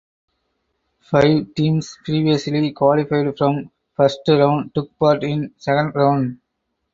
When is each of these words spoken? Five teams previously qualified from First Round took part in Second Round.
Five 1.01 1.53
teams 1.53 1.95
previously 2.03 2.71
qualified 2.71 3.37
from 3.37 3.69
First 3.95 4.21
Round 4.29 4.73
took 4.73 4.97
part 4.97 5.23
in 5.23 5.53
Second 5.59 5.93
Round. 5.93 6.39